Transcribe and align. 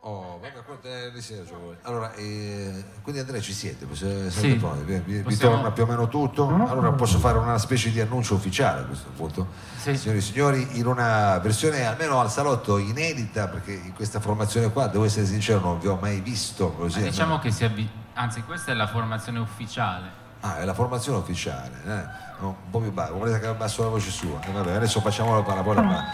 Oh, 0.00 0.38
vabbè, 0.40 0.62
quante 0.64 1.10
ne 1.12 1.20
sia 1.20 1.38
ragione. 1.38 1.76
Allora, 1.82 2.12
eh, 2.14 2.84
quindi 3.02 3.20
Andrea 3.20 3.40
ci 3.40 3.52
siete, 3.52 3.84
siete 3.92 4.30
Sì. 4.30 4.54
pronti? 4.54 4.84
Vi, 4.84 4.98
vi- 5.00 5.16
vi 5.16 5.22
Possiamo- 5.22 5.56
torna 5.56 5.70
più 5.72 5.82
o 5.82 5.86
meno 5.86 6.06
tutto? 6.08 6.46
Allora 6.46 6.92
posso 6.92 7.18
fare 7.18 7.36
una 7.36 7.58
specie 7.58 7.90
di 7.90 8.00
annuncio 8.00 8.34
ufficiale 8.34 8.82
a 8.82 8.84
questo 8.84 9.10
punto. 9.10 9.48
Sì. 9.76 9.96
Signori 9.96 10.18
e 10.18 10.22
signori, 10.22 10.68
in 10.78 10.86
una 10.86 11.38
versione 11.38 11.84
almeno 11.84 12.20
al 12.20 12.30
salotto 12.30 12.78
inedita, 12.78 13.48
perché 13.48 13.72
in 13.72 13.92
questa 13.92 14.20
formazione 14.20 14.70
qua, 14.72 14.86
devo 14.86 15.04
essere 15.04 15.26
sincero, 15.26 15.58
non 15.60 15.80
vi 15.80 15.88
ho 15.88 15.98
mai 16.00 16.20
visto 16.20 16.70
così. 16.72 17.00
Ma 17.00 17.06
diciamo 17.06 17.38
che 17.40 17.50
si 17.50 17.64
avvi- 17.64 17.90
anzi 18.14 18.42
questa 18.44 18.70
è 18.70 18.74
la 18.76 18.86
formazione 18.86 19.40
ufficiale. 19.40 20.26
Ah, 20.40 20.58
è 20.60 20.64
la 20.64 20.74
formazione 20.74 21.18
ufficiale, 21.18 21.70
eh? 21.84 22.26
un 22.44 22.54
po' 22.70 22.78
più 22.78 22.92
basso, 22.92 23.12
volete 23.14 23.40
che 23.40 23.46
abbasso 23.48 23.82
la 23.82 23.88
voce 23.88 24.10
sua? 24.10 24.38
Eh, 24.46 24.52
vabbè, 24.52 24.72
adesso 24.74 25.00
facciamo 25.00 25.34
la 25.34 25.42
parabola. 25.42 25.82
ma- 25.82 26.12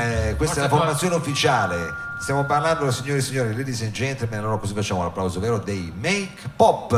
Eh, 0.00 0.36
questa 0.36 0.60
è 0.60 0.62
la 0.62 0.68
formazione 0.68 1.16
ufficiale. 1.16 1.76
Stiamo 2.20 2.44
parlando, 2.44 2.88
signori 2.92 3.18
e 3.18 3.22
signori, 3.22 3.56
ladies 3.56 3.82
and 3.82 3.90
gentlemen, 3.90 4.38
allora 4.38 4.58
così 4.58 4.74
facciamo 4.74 5.02
l'applauso 5.02 5.40
vero 5.40 5.58
dei 5.58 5.92
Make 5.96 6.50
Pop. 6.54 6.92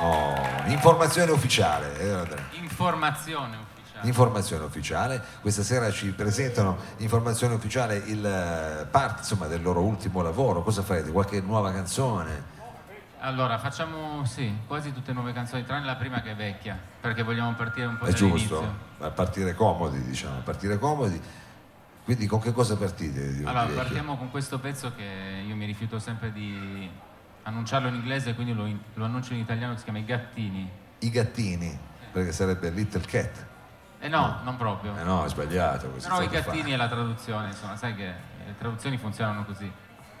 Oh, 0.00 0.34
informazione 0.66 1.30
ufficiale. 1.30 1.98
eh. 1.98 2.58
Informazione 2.60 3.56
ufficiale. 3.56 4.06
Informazione 4.06 4.64
ufficiale, 4.64 5.22
questa 5.40 5.62
sera 5.62 5.90
ci 5.90 6.10
presentano 6.12 6.76
informazione 6.98 7.54
ufficiale 7.54 7.96
il 8.06 8.24
eh, 8.24 8.86
part 8.90 9.18
insomma, 9.18 9.46
del 9.46 9.62
loro 9.62 9.80
ultimo 9.80 10.20
lavoro, 10.22 10.62
cosa 10.62 10.82
farete? 10.82 11.10
Qualche 11.10 11.40
nuova 11.40 11.70
canzone? 11.72 12.58
Allora, 13.20 13.58
facciamo 13.58 14.24
sì, 14.24 14.52
quasi 14.66 14.92
tutte 14.92 15.12
nuove 15.12 15.32
canzoni, 15.32 15.64
tranne 15.64 15.84
la 15.86 15.96
prima 15.96 16.20
che 16.22 16.32
è 16.32 16.36
vecchia, 16.36 16.78
perché 17.00 17.22
vogliamo 17.22 17.52
partire 17.54 17.86
un 17.86 17.98
po' 17.98 18.06
È 18.06 18.12
dall'inizio. 18.12 18.58
giusto, 18.60 18.74
a 19.04 19.10
partire 19.10 19.54
comodi, 19.54 20.02
diciamo, 20.04 20.38
a 20.38 20.40
partire 20.40 20.78
comodi. 20.78 21.20
Quindi 22.04 22.26
con 22.26 22.40
che 22.40 22.52
cosa 22.52 22.76
partite? 22.76 23.42
Allora, 23.44 23.66
partiamo 23.66 24.16
con 24.16 24.30
questo 24.30 24.58
pezzo 24.58 24.92
che 24.94 25.42
io 25.46 25.54
mi 25.54 25.64
rifiuto 25.66 25.98
sempre 25.98 26.32
di 26.32 26.90
annunciarlo 27.42 27.88
in 27.88 27.94
inglese, 27.94 28.34
quindi 28.34 28.52
lo, 28.54 28.66
in- 28.66 28.78
lo 28.94 29.04
annuncio 29.04 29.34
in 29.34 29.40
italiano, 29.40 29.76
si 29.76 29.84
chiama 29.84 29.98
I 29.98 30.04
Gattini. 30.04 30.70
I 31.02 31.10
gattini, 31.10 31.78
perché 32.12 32.32
sarebbe 32.32 32.70
Little 32.70 33.02
Cat. 33.02 33.46
Eh 34.00 34.08
no, 34.08 34.40
non 34.44 34.56
proprio. 34.56 34.96
Eh 34.98 35.02
no, 35.04 35.24
è 35.24 35.28
sbagliato. 35.28 35.88
questo 35.88 36.08
Però 36.08 36.20
è 36.20 36.24
i 36.24 36.28
gattini 36.28 36.60
fatto. 36.62 36.72
è 36.72 36.76
la 36.76 36.88
traduzione, 36.88 37.46
insomma, 37.48 37.76
sai 37.76 37.94
che 37.94 38.04
le 38.46 38.54
traduzioni 38.58 38.96
funzionano 38.98 39.44
così. 39.44 39.70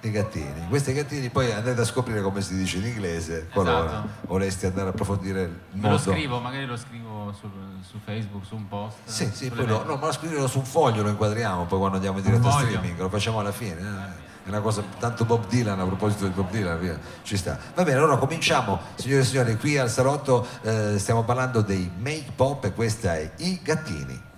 I 0.02 0.10
gattini. 0.10 0.66
Questi 0.68 0.92
gattini 0.94 1.28
poi 1.28 1.52
andate 1.52 1.80
a 1.80 1.84
scoprire 1.84 2.22
come 2.22 2.40
si 2.40 2.56
dice 2.56 2.78
in 2.78 2.86
inglese, 2.86 3.48
qualora 3.52 3.84
Esatto. 3.84 4.08
voleste 4.28 4.66
andare 4.66 4.86
a 4.88 4.90
approfondire 4.90 5.42
il 5.42 5.48
Me 5.72 5.82
lo 5.82 5.88
mondo. 5.96 6.10
scrivo, 6.10 6.40
magari 6.40 6.64
lo 6.66 6.76
scrivo 6.76 7.34
su, 7.38 7.50
su 7.88 7.98
Facebook, 8.04 8.44
su 8.46 8.54
un 8.56 8.66
post. 8.68 8.96
Sì, 9.04 9.28
sì, 9.32 9.48
poi 9.50 9.66
mail. 9.66 9.82
no, 9.86 9.96
ma 9.96 10.06
lo 10.06 10.12
scriverlo 10.12 10.46
su 10.46 10.58
un 10.58 10.64
foglio, 10.64 11.02
lo 11.02 11.10
inquadriamo, 11.10 11.66
poi 11.66 11.78
quando 11.78 11.96
andiamo 11.96 12.18
in 12.18 12.24
diretta 12.24 12.50
streaming, 12.50 12.98
lo 12.98 13.08
facciamo 13.10 13.40
alla 13.40 13.52
fine. 13.52 13.78
eh. 13.78 14.28
È 14.42 14.48
una 14.48 14.60
cosa, 14.60 14.82
tanto 14.98 15.26
Bob 15.26 15.46
Dylan, 15.48 15.78
a 15.78 15.84
proposito 15.84 16.24
di 16.24 16.30
Bob 16.32 16.48
Dylan, 16.50 16.78
via, 16.80 16.98
ci 17.22 17.36
sta. 17.36 17.58
Va 17.74 17.82
bene, 17.84 17.98
allora 17.98 18.16
cominciamo, 18.16 18.80
signore 18.94 19.20
e 19.20 19.24
signori, 19.26 19.56
qui 19.58 19.76
al 19.76 19.90
salotto 19.90 20.46
eh, 20.62 20.98
stiamo 20.98 21.24
parlando 21.24 21.60
dei 21.60 21.90
Make 21.98 22.32
Pop 22.34 22.64
e 22.64 22.72
questa 22.72 23.16
è 23.16 23.30
I 23.36 23.60
Gattini. 23.62 24.28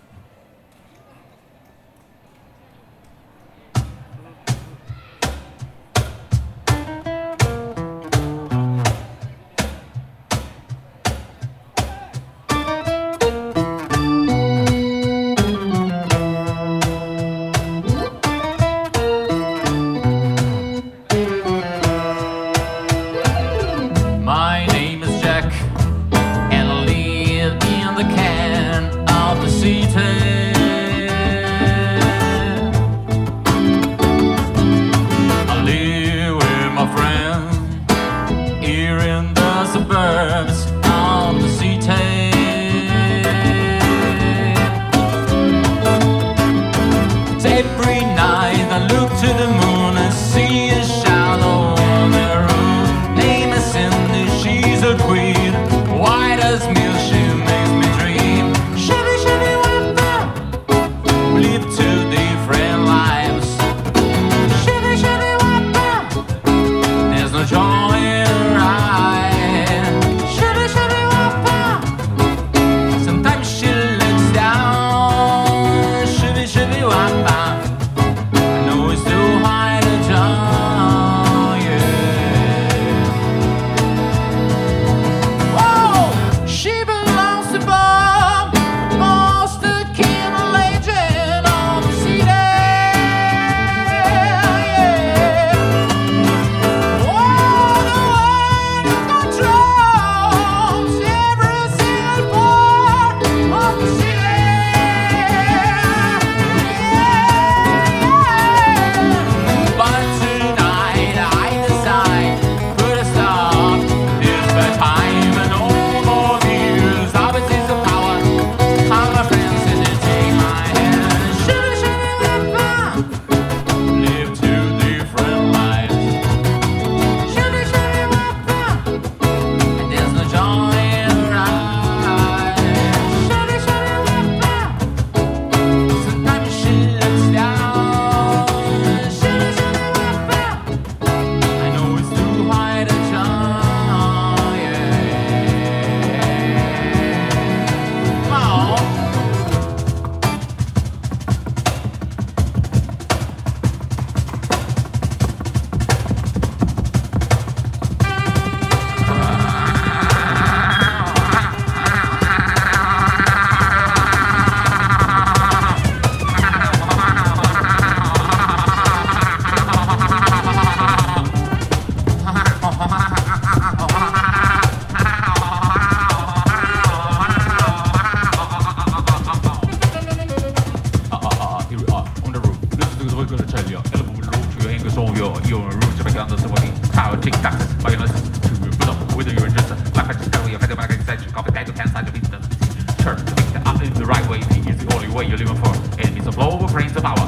what 195.22 195.38
you're 195.38 195.46
living 195.46 195.62
for. 195.62 196.00
It 196.00 196.12
means 196.12 196.26
a 196.26 196.32
blow 196.32 196.50
over 196.50 196.66
brings 196.66 196.92
the 196.92 197.00
power. 197.00 197.21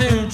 A 0.00 0.33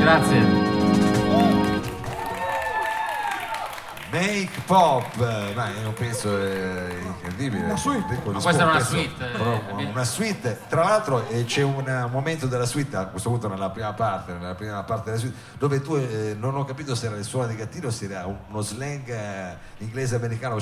Grazie. 0.00 0.68
Make 4.10 4.50
Pop, 4.66 5.04
eh, 5.20 5.52
ma 5.54 5.72
è 5.72 5.84
un 5.84 5.94
pezzo 5.94 6.36
eh, 6.36 6.98
incredibile. 7.00 7.64
Una 7.64 7.76
suite. 7.76 8.20
Ma 8.24 8.32
questa 8.40 8.50
era 8.62 8.64
una 8.64 8.74
un 8.78 8.84
suite, 8.84 9.24
eh, 9.24 9.36
però 9.36 9.52
eh. 9.78 9.84
una 9.84 10.04
suite. 10.04 10.58
Tra 10.68 10.82
l'altro 10.82 11.28
eh, 11.28 11.44
c'è 11.44 11.62
un 11.62 11.86
eh, 11.88 12.06
momento 12.10 12.46
della 12.48 12.66
suite, 12.66 12.96
a 12.96 13.06
questo 13.06 13.28
punto 13.30 13.46
nella 13.46 13.70
prima 13.70 13.92
parte, 13.92 14.32
nella 14.32 14.56
prima 14.56 14.82
parte 14.82 15.10
della 15.10 15.18
suite, 15.20 15.36
dove 15.58 15.80
tu 15.80 15.94
eh, 15.94 16.34
non 16.36 16.56
ho 16.56 16.64
capito 16.64 16.96
se 16.96 17.06
era 17.06 17.16
il 17.16 17.24
suono 17.24 17.46
di 17.46 17.54
gattino 17.54 17.86
o 17.86 17.90
se 17.90 18.06
era 18.06 18.26
un- 18.26 18.36
uno 18.48 18.62
slang 18.62 19.08
eh, 19.08 19.56
inglese 19.78 20.16
americano. 20.16 20.58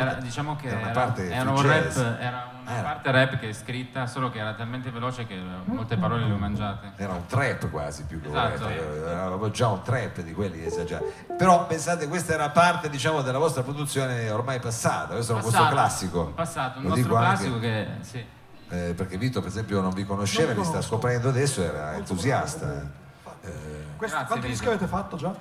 Era, 0.00 0.14
diciamo 0.14 0.56
che 0.56 0.68
Era 0.68 0.78
era, 0.80 0.92
era 1.34 1.50
un 1.50 1.62
rap, 1.62 1.96
era 2.18 2.50
una 2.62 2.70
Era. 2.78 2.82
parte 2.88 3.10
rap 3.10 3.38
che 3.38 3.48
è 3.48 3.52
scritta, 3.52 4.06
solo 4.06 4.30
che 4.30 4.38
era 4.38 4.54
talmente 4.54 4.90
veloce 4.90 5.26
che 5.26 5.36
molte 5.64 5.96
parole 5.96 6.24
le 6.26 6.32
ho 6.32 6.36
mangiate. 6.36 6.92
Era 6.96 7.12
un 7.12 7.26
trap 7.26 7.68
quasi 7.70 8.04
più 8.04 8.20
che 8.20 8.28
un 8.28 8.36
Esatto. 8.36 8.68
rap, 8.68 9.16
avevo 9.26 9.50
già 9.50 9.68
un 9.68 9.82
trap 9.82 10.20
di 10.20 10.32
quelli 10.32 10.64
esagerati. 10.64 11.04
Però 11.36 11.66
pensate, 11.66 12.06
questa 12.08 12.34
era 12.34 12.50
parte 12.50 12.88
diciamo 12.88 13.22
della 13.22 13.38
vostra 13.38 13.62
produzione 13.62 14.30
ormai 14.30 14.60
passata, 14.60 15.14
questo 15.14 15.32
è 15.32 15.36
un 15.36 15.42
vostro 15.42 15.66
classico. 15.68 16.24
Passato, 16.34 16.78
un 16.78 16.84
Lo 16.84 16.88
nostro 16.90 17.08
dico 17.08 17.16
anche- 17.16 17.28
classico 17.36 17.58
che 17.58 17.86
sì. 18.00 18.24
eh, 18.68 18.94
perché 18.94 19.18
Vito 19.18 19.40
per 19.40 19.48
esempio 19.48 19.80
non 19.80 19.92
vi 19.92 20.04
conosceva, 20.04 20.52
Non 20.52 20.62
vi 20.62 20.68
sta 20.68 20.80
scoprendo 20.80 21.28
adesso, 21.30 21.62
era 21.62 21.94
entusiasta. 21.96 22.80
eh. 22.80 23.00
Questo- 23.96 24.16
Grazie, 24.16 24.26
quanti 24.26 24.46
dischi 24.48 24.66
avete 24.66 24.86
fatto 24.86 25.16
già? 25.16 25.34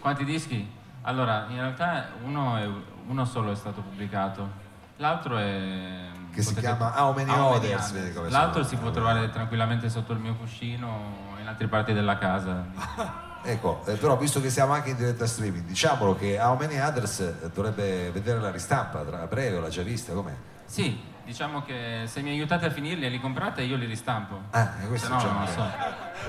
Quanti 0.00 0.24
dischi? 0.24 0.76
Allora, 1.02 1.46
in 1.48 1.56
realtà 1.56 2.06
uno, 2.22 2.56
è- 2.56 2.68
uno 3.06 3.24
solo 3.24 3.50
è 3.50 3.54
stato 3.56 3.80
pubblicato, 3.80 4.48
l'altro 4.96 5.38
è... 5.38 6.06
Che 6.38 6.44
si 6.44 6.54
chiama 6.54 6.92
How 7.02 7.12
Many 7.12 7.30
How 7.32 7.54
Many 7.54 7.72
Others, 7.72 8.14
come 8.14 8.30
L'altro 8.30 8.62
si 8.62 8.76
può 8.76 8.92
trovare 8.92 9.28
tranquillamente 9.30 9.90
sotto 9.90 10.12
il 10.12 10.20
mio 10.20 10.36
cuscino 10.36 10.86
o 11.34 11.40
in 11.40 11.48
altre 11.48 11.66
parti 11.66 11.92
della 11.92 12.16
casa. 12.16 12.64
Ecco, 13.40 13.82
eh, 13.86 13.94
però 13.94 14.16
visto 14.16 14.40
che 14.40 14.50
siamo 14.50 14.72
anche 14.72 14.90
in 14.90 14.96
diretta 14.96 15.24
streaming, 15.24 15.64
diciamolo 15.64 16.16
che 16.16 16.38
How 16.40 16.56
Many 16.56 16.78
Others 16.80 17.20
eh, 17.20 17.50
dovrebbe 17.54 18.10
vedere 18.10 18.40
la 18.40 18.50
ristampa 18.50 19.02
tra 19.04 19.26
breve, 19.26 19.60
l'ha 19.60 19.68
già 19.68 19.82
vista, 19.82 20.12
com'è? 20.12 20.34
Sì, 20.64 21.00
diciamo 21.28 21.60
che 21.60 22.04
se 22.06 22.22
mi 22.22 22.30
aiutate 22.30 22.64
a 22.64 22.70
finirli 22.70 23.04
e 23.04 23.10
li 23.10 23.20
comprate 23.20 23.60
io 23.60 23.76
li 23.76 23.84
ristampo. 23.84 24.40
Ah, 24.48 24.72
eh, 24.82 24.86
questo 24.86 25.08
Se 25.08 25.12
no 25.12 25.18
già 25.18 25.30
non 25.32 25.40
lo 25.42 25.46
so. 25.46 25.62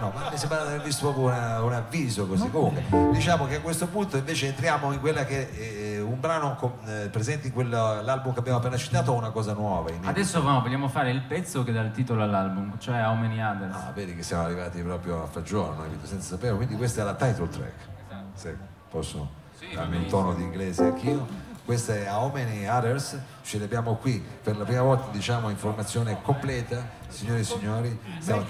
No, 0.01 0.11
ma 0.13 0.29
mi 0.29 0.37
sembra 0.37 0.61
di 0.63 0.67
aver 0.67 0.81
visto 0.81 1.03
proprio 1.05 1.25
una- 1.27 1.61
un 1.61 1.71
avviso 1.71 2.27
così. 2.27 2.49
Comunque, 2.49 2.83
diciamo 3.13 3.45
che 3.47 3.55
a 3.55 3.61
questo 3.61 3.87
punto 3.87 4.17
invece 4.17 4.47
entriamo 4.47 4.91
in 4.91 4.99
quella 4.99 5.23
che 5.23 5.95
è 5.95 6.01
un 6.01 6.19
brano 6.19 6.77
eh, 6.85 7.07
presente 7.09 7.47
in 7.47 7.53
quell'album 7.53 8.33
che 8.33 8.39
abbiamo 8.39 8.57
appena 8.57 8.75
citato 8.75 9.13
o 9.13 9.15
una 9.15 9.29
cosa 9.29 9.53
nuova? 9.53 9.89
Adesso 10.03 10.41
no, 10.41 10.59
vogliamo 10.59 10.89
fare 10.89 11.11
il 11.11 11.21
pezzo 11.21 11.63
che 11.63 11.71
dà 11.71 11.79
il 11.79 11.91
titolo 11.91 12.21
all'album, 12.21 12.77
cioè 12.77 13.01
How 13.07 13.15
Many 13.15 13.41
Others. 13.41 13.75
Ah, 13.75 13.91
vedi 13.95 14.13
che 14.17 14.23
siamo 14.23 14.43
arrivati 14.43 14.81
proprio 14.81 15.23
a 15.23 15.27
fagiolo, 15.27 15.81
senza 16.03 16.35
sapere, 16.35 16.55
quindi 16.57 16.75
questa 16.75 17.03
è 17.03 17.05
la 17.05 17.15
title 17.15 17.47
track. 17.47 17.87
Se 18.33 18.57
posso 18.89 19.29
Sì, 19.57 19.73
darmi 19.73 19.95
un 19.95 20.07
tono 20.07 20.33
di 20.33 20.43
inglese 20.43 20.83
anch'io. 20.83 21.47
Questa 21.69 21.93
è 21.93 22.11
How 22.11 22.31
Many 22.31 22.65
Others, 22.65 23.15
ce 23.43 23.59
l'abbiamo 23.59 23.93
qui 23.97 24.19
per 24.41 24.57
la 24.57 24.63
prima 24.63 24.81
volta, 24.81 25.11
diciamo, 25.11 25.51
informazione 25.51 26.19
completa, 26.23 26.83
signore 27.09 27.39
e 27.39 27.43
signori. 27.43 27.99
Stiamo, 28.19 28.45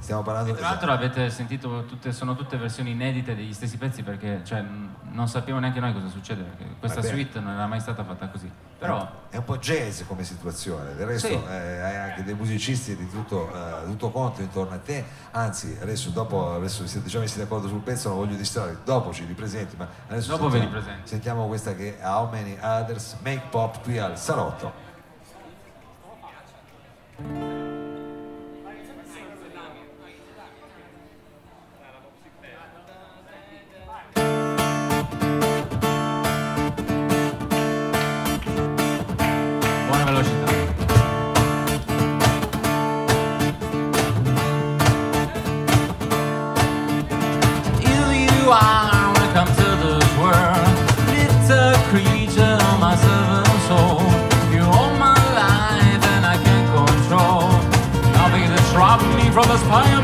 stiamo 0.00 0.22
parlando 0.22 0.52
Tra 0.54 0.68
l'altro 0.68 0.92
avete 0.92 1.30
sentito, 1.30 1.84
tutte, 1.86 2.12
sono 2.12 2.34
tutte 2.36 2.56
versioni 2.56 2.90
inedite 2.90 3.34
degli 3.34 3.52
stessi 3.54 3.76
pezzi 3.78 4.02
perché 4.02 4.42
cioè, 4.44 4.62
non 5.10 5.28
sappiamo 5.28 5.60
neanche 5.60 5.80
noi 5.80 5.92
cosa 5.92 6.08
succede, 6.08 6.42
perché 6.42 6.64
questa 6.78 7.00
Vabbè. 7.00 7.12
suite 7.12 7.40
non 7.40 7.52
era 7.54 7.66
mai 7.66 7.80
stata 7.80 8.04
fatta 8.04 8.28
così. 8.28 8.50
Però 8.78 9.26
È 9.30 9.36
un 9.36 9.44
po' 9.44 9.58
jazz 9.58 10.02
come 10.08 10.24
situazione, 10.24 10.96
del 10.96 11.06
resto 11.06 11.28
Sì. 11.28 11.34
eh, 11.34 11.80
hai 11.80 11.96
anche 12.10 12.24
dei 12.24 12.34
musicisti 12.34 12.96
di 12.96 13.08
tutto, 13.08 13.48
eh, 13.54 13.84
tutto 13.86 14.10
conto 14.10 14.40
intorno 14.42 14.74
a 14.74 14.78
te, 14.78 15.04
anzi 15.30 15.78
adesso 15.80 16.10
dopo 16.10 16.54
adesso 16.54 16.84
siete 16.88 17.08
già 17.08 17.20
messi 17.20 17.38
d'accordo 17.38 17.68
sul 17.68 17.78
pezzo, 17.80 18.08
non 18.08 18.18
voglio 18.18 18.34
distrarre, 18.34 18.78
dopo 18.84 19.12
ci 19.12 19.24
ripresenti, 19.24 19.76
ma 19.76 19.86
adesso 20.08 20.30
Dopo 20.32 20.48
ve 20.48 20.58
li 20.58 20.62
sentiamo, 20.64 20.82
presento. 20.84 21.06
sentiamo 21.08 21.46
questa 21.46 21.74
che 21.76 21.98
è 22.00 22.04
How 22.06 22.28
Many 22.28 22.58
Others 22.60 23.16
Make 23.22 23.42
Pop 23.50 23.82
qui 23.82 23.98
al 23.98 24.18
Salotto. 24.18 24.90
Welcome 48.52 49.48
to 49.56 49.68
this 49.80 50.18
world. 50.20 50.68
Creature, 51.88 52.60
my 52.84 52.94
servant 53.00 53.60
soul. 53.64 54.04
You 54.52 54.60
my 55.00 55.16
life 55.32 56.04
and 56.12 56.26
I 56.26 56.36
can't 56.36 56.68
control. 56.76 57.48
Nothing 58.12 58.52
me 59.16 59.30
from 59.30 59.48
this 59.48 59.62
fire 59.62 60.01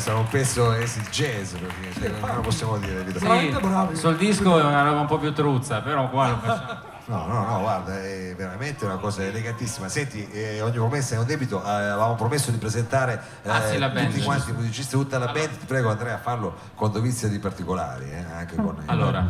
eh, 0.00 0.02
sarà 0.02 0.18
un 0.18 0.28
pezzo 0.28 0.70
acid 0.70 1.08
jazz, 1.10 1.52
perché 1.52 1.92
cioè, 1.92 2.20
non 2.20 2.34
lo 2.36 2.40
possiamo 2.40 2.78
dire. 2.78 3.04
Vito. 3.04 3.18
Sì, 3.18 3.56
bravi. 3.60 3.96
sul 3.96 4.16
disco 4.16 4.58
è 4.58 4.64
una 4.64 4.82
roba 4.82 5.00
un 5.00 5.06
po' 5.06 5.18
più 5.18 5.32
truzza, 5.32 5.80
però 5.82 6.08
qua 6.08 6.30
lo 6.30 6.36
facciamo. 6.38 6.88
No, 7.06 7.26
no, 7.26 7.44
no, 7.44 7.60
guarda, 7.60 8.00
è 8.00 8.34
veramente 8.36 8.84
una 8.84 8.96
cosa 8.96 9.24
elegantissima. 9.24 9.88
Senti, 9.88 10.28
eh, 10.30 10.60
ogni 10.60 10.74
promessa 10.74 11.16
è 11.16 11.18
un 11.18 11.26
debito, 11.26 11.60
eh, 11.60 11.68
avevamo 11.68 12.14
promesso 12.14 12.52
di 12.52 12.58
presentare 12.58 13.20
eh, 13.42 13.50
Ah, 13.50 13.62
sì, 13.62 13.78
la 13.78 13.88
band, 13.88 14.12
tutti 14.12 14.22
quanti 14.22 14.50
i 14.50 14.52
musicisti, 14.52 14.92
tutta 14.92 15.18
la 15.18 15.26
band, 15.32 15.58
ti 15.58 15.66
prego 15.66 15.90
Andrea 15.90 16.14
a 16.14 16.18
farlo 16.18 16.54
con 16.76 16.92
dovizia 16.92 17.26
di 17.28 17.40
particolari, 17.40 18.10
eh, 18.10 18.24
anche 18.32 18.54
con 18.54 18.76
Allora, 18.86 19.26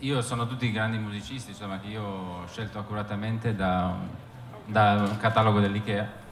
io 0.00 0.20
sono 0.20 0.46
tutti 0.46 0.70
grandi 0.70 0.98
musicisti, 0.98 1.52
insomma, 1.52 1.80
che 1.80 1.86
io 1.86 2.02
ho 2.02 2.46
scelto 2.46 2.78
accuratamente 2.78 3.56
da, 3.56 3.94
da 4.66 5.06
un 5.08 5.16
catalogo 5.16 5.60
dell'IKEA. 5.60 6.24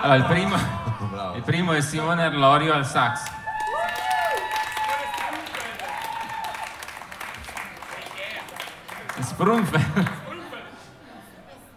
Allora, 0.00 0.14
il 0.16 0.24
primo, 0.24 0.56
il 1.36 1.42
primo 1.42 1.72
è 1.72 1.80
Simone 1.80 2.24
Arlorio 2.24 2.72
al 2.74 2.86
sax. 2.86 3.30
Sprunfeld. 9.20 10.10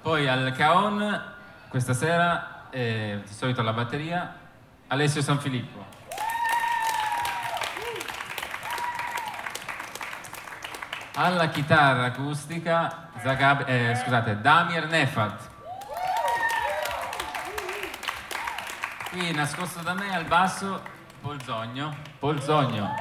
Poi 0.02 0.28
al 0.28 0.54
Caon, 0.56 1.34
questa 1.70 1.94
sera, 1.94 2.68
eh, 2.70 3.22
di 3.26 3.34
solito 3.34 3.62
alla 3.62 3.74
batteria, 3.74 4.36
Alessio 4.88 5.22
Sanfilippo. 5.22 5.86
Alla 11.16 11.48
chitarra 11.48 12.06
acustica, 12.06 13.10
Zagab- 13.22 13.68
eh, 13.68 13.96
scusate, 13.96 14.42
Damir 14.42 14.88
Nefat. 14.88 15.54
Qui 19.16 19.32
nascosto 19.32 19.80
da 19.82 19.94
me 19.94 20.14
al 20.14 20.26
basso, 20.26 20.82
Polzogno. 21.22 21.96
Polzogno. 22.20 22.94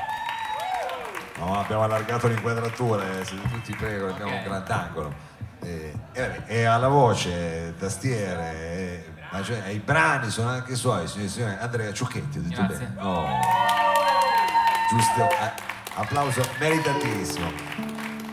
No, 1.38 1.58
abbiamo 1.58 1.82
allargato 1.82 2.28
l'inquadratura, 2.28 3.02
eh, 3.18 3.24
tutti 3.24 3.74
prego, 3.74 4.10
abbiamo 4.10 4.30
Ok. 4.30 4.36
un 4.36 4.44
grandangolo. 4.44 5.14
Eh, 5.60 5.92
e, 6.12 6.20
vabbè, 6.20 6.42
e 6.46 6.64
alla 6.66 6.86
voce, 6.86 7.74
tastiere, 7.76 8.52
eh, 8.54 9.12
ma 9.32 9.42
cioè, 9.42 9.66
i 9.70 9.80
brani 9.80 10.30
sono 10.30 10.50
anche 10.50 10.76
suoi, 10.76 11.08
signori 11.08 11.26
e 11.26 11.30
signori. 11.32 11.56
Andrea 11.58 11.92
Ciucchetti, 11.92 12.38
ho 12.38 12.42
detto 12.42 12.62
Grazie. 12.64 12.86
bene. 12.86 13.02
Oh. 13.04 13.26
Giusto, 14.90 15.30
eh, 15.30 15.52
applauso 15.96 16.42
meritatissimo. 16.60 17.50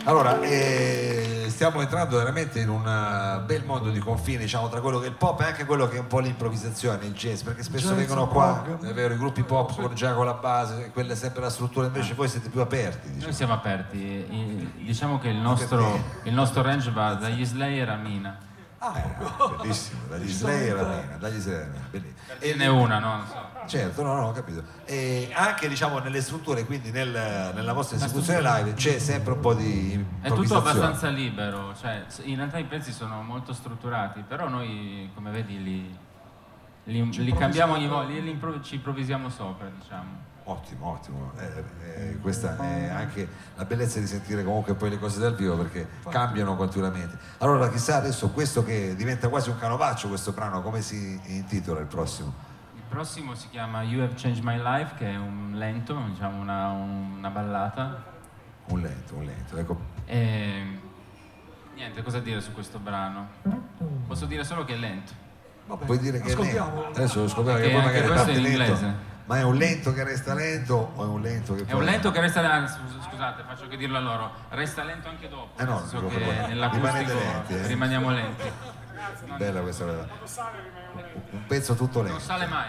Allora, 0.04 0.40
eh, 0.40 1.21
stiamo 1.52 1.80
entrando 1.80 2.16
veramente 2.16 2.58
in 2.58 2.68
un 2.68 2.86
eh, 2.86 3.40
bel 3.44 3.64
mondo 3.64 3.90
di 3.90 4.00
confine, 4.00 4.38
diciamo, 4.38 4.68
tra 4.68 4.80
quello 4.80 4.98
che 4.98 5.06
è 5.06 5.08
il 5.10 5.14
pop 5.14 5.40
e 5.40 5.44
anche 5.44 5.64
quello 5.64 5.86
che 5.86 5.96
è 5.96 6.00
un 6.00 6.08
po' 6.08 6.18
l'improvvisazione, 6.18 7.06
il 7.06 7.12
jazz, 7.12 7.42
perché 7.42 7.62
spesso 7.62 7.88
Jazz, 7.88 7.96
vengono 7.96 8.26
qua, 8.26 8.64
rock. 8.66 8.84
è 8.84 8.92
vero, 8.92 9.14
i 9.14 9.16
gruppi 9.16 9.44
pop 9.44 9.74
con, 9.74 9.94
già 9.94 10.14
con 10.14 10.26
la 10.26 10.34
base, 10.34 10.90
quella 10.92 11.12
è 11.12 11.16
sempre 11.16 11.42
la 11.42 11.50
struttura, 11.50 11.86
invece 11.86 12.14
voi 12.14 12.28
siete 12.28 12.48
più 12.48 12.60
aperti, 12.60 13.08
diciamo. 13.08 13.24
Noi 13.24 13.32
siamo 13.34 13.52
aperti, 13.52 14.72
diciamo 14.84 15.18
che 15.18 15.28
il 15.28 15.36
nostro, 15.36 16.00
il 16.24 16.32
nostro 16.34 16.62
range 16.62 16.90
va 16.90 17.14
dagli 17.14 17.44
Slayer 17.44 17.88
a 17.88 17.96
Mina. 17.96 18.50
Ah, 18.84 18.98
eh, 18.98 19.56
bellissimo, 19.60 20.00
dagli 20.08 20.28
Slayer 20.28 20.76
a 20.76 20.82
Mina, 20.82 21.16
dagli 21.16 21.38
Slayer 21.38 21.62
a 21.62 21.66
Mina, 21.66 21.86
bellissimo. 21.88 22.20
E 22.40 22.54
ne 22.56 22.66
una, 22.66 22.98
no? 22.98 23.24
So. 23.26 23.50
Certo, 23.68 24.02
no, 24.02 24.14
no, 24.16 24.26
ho 24.28 24.32
capito. 24.32 24.64
E 24.84 25.30
anche 25.32 25.68
diciamo 25.68 26.00
nelle 26.00 26.20
strutture, 26.20 26.64
quindi 26.64 26.90
nel- 26.90 27.52
nella 27.54 27.72
vostra 27.74 27.96
esecuzione 27.96 28.40
live 28.42 28.74
c'è 28.74 28.98
sempre 28.98 29.34
un 29.34 29.40
po' 29.40 29.54
di 29.54 30.04
È 30.20 30.32
tutto 30.32 30.56
abbastanza 30.56 31.08
libero, 31.10 31.72
cioè 31.80 32.04
in 32.24 32.34
realtà 32.36 32.58
i 32.58 32.64
pezzi 32.64 32.90
sono 32.92 33.22
molto 33.22 33.52
strutturati, 33.52 34.24
però 34.26 34.48
noi 34.48 35.08
come 35.14 35.30
vedi 35.30 35.62
li, 35.62 35.98
li- 36.84 37.10
li 37.24 37.32
cambiamo 37.34 37.74
ogni 37.74 37.86
volta, 37.86 38.10
li, 38.10 38.20
li 38.20 38.30
impro- 38.30 38.60
ci 38.62 38.74
improvvisiamo 38.74 39.28
sopra, 39.28 39.68
diciamo. 39.80 40.30
Ottimo, 40.44 40.88
ottimo. 40.88 41.32
Eh, 41.38 41.64
eh, 42.10 42.18
questa 42.18 42.56
è 42.58 42.88
anche 42.88 43.28
la 43.54 43.64
bellezza 43.64 44.00
di 44.00 44.06
sentire 44.06 44.42
comunque 44.42 44.74
poi 44.74 44.90
le 44.90 44.98
cose 44.98 45.20
dal 45.20 45.36
vivo 45.36 45.56
perché 45.56 45.86
cambiano 46.08 46.56
continuamente. 46.56 47.16
Allora 47.38 47.68
chissà 47.68 47.96
adesso 47.96 48.30
questo 48.30 48.64
che 48.64 48.96
diventa 48.96 49.28
quasi 49.28 49.50
un 49.50 49.58
canovaccio 49.58 50.08
questo 50.08 50.32
brano, 50.32 50.60
come 50.60 50.82
si 50.82 51.20
intitola 51.26 51.78
il 51.80 51.86
prossimo? 51.86 52.32
Il 52.74 52.82
prossimo 52.88 53.34
si 53.36 53.48
chiama 53.50 53.82
You 53.82 54.02
Have 54.02 54.14
Changed 54.16 54.42
My 54.42 54.60
Life, 54.60 54.94
che 54.96 55.12
è 55.12 55.16
un 55.16 55.52
lento, 55.54 55.96
diciamo 56.08 56.40
una, 56.40 56.68
una 56.70 57.30
ballata. 57.30 58.02
Un 58.66 58.80
lento, 58.80 59.14
un 59.14 59.24
lento. 59.24 59.56
Ecco, 59.56 59.80
E 60.06 60.78
niente, 61.76 62.02
cosa 62.02 62.18
dire 62.18 62.40
su 62.40 62.52
questo 62.52 62.78
brano? 62.80 63.28
Posso 64.08 64.26
dire 64.26 64.42
solo 64.42 64.64
che 64.64 64.74
è 64.74 64.76
lento. 64.76 65.12
Vabbè, 65.66 65.84
puoi 65.84 65.98
dire 65.98 66.20
che 66.20 66.28
è 66.28 66.32
ascoltiamo. 66.32 66.82
lento. 66.82 66.98
Adesso 66.98 67.20
lo 67.20 67.28
scopriamo 67.28 67.58
che 67.60 67.64
Perché 67.68 67.76
poi 67.80 67.86
magari 67.86 68.06
questo 68.08 68.30
è 68.30 68.34
parte 68.34 68.48
in 68.48 68.56
lento. 68.58 69.10
Ma 69.32 69.38
è 69.38 69.44
un 69.44 69.56
lento 69.56 69.94
che 69.94 70.04
resta 70.04 70.34
lento 70.34 70.92
o 70.94 71.04
è 71.04 71.06
un 71.06 71.22
lento 71.22 71.54
che 71.54 71.64
È 71.64 71.72
un 71.72 71.84
lento 71.84 72.10
che 72.10 72.20
resta, 72.20 72.66
scus- 72.68 73.02
scusate, 73.08 73.42
faccio 73.46 73.66
che 73.66 73.78
dirlo 73.78 73.96
a 73.96 74.00
loro, 74.00 74.30
resta 74.50 74.84
lento 74.84 75.08
anche 75.08 75.26
dopo, 75.26 75.58
Eh 75.58 75.64
no, 75.64 75.82
dico 75.90 76.06
che 76.08 76.18
nell'acustico 76.48 77.14
lenti, 77.14 77.54
eh. 77.54 77.66
rimaniamo 77.66 78.10
lenti. 78.10 78.52
Bella 79.38 79.60
questa 79.62 79.86
cosa. 79.86 80.06
Un 81.30 81.46
pezzo 81.46 81.74
tutto 81.74 82.02
lento. 82.02 82.18
Non 82.18 82.26
sale 82.26 82.46
mai. 82.46 82.68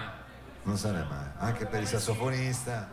Non 0.63 0.78
sale 0.78 1.06
mai. 1.10 1.26
Anche 1.39 1.65
per 1.65 1.82
il 1.82 1.88
sassofonista. 1.88 2.89